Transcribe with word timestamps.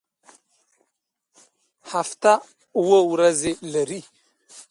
هفته 1.91 2.31
اووه 2.77 2.99
ورځې 3.13 3.51
لري 3.73 4.01